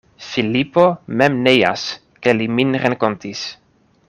[0.27, 0.85] Filipo
[1.21, 1.85] mem neas,
[2.23, 3.49] ke li min renkontis.